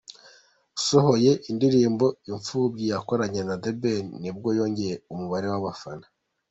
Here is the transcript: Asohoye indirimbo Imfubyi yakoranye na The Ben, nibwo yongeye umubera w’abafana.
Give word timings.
Asohoye 0.77 1.31
indirimbo 1.49 2.05
Imfubyi 2.29 2.85
yakoranye 2.93 3.41
na 3.47 3.55
The 3.63 3.71
Ben, 3.81 4.05
nibwo 4.21 4.47
yongeye 4.57 4.95
umubera 5.13 5.47
w’abafana. 5.53 6.05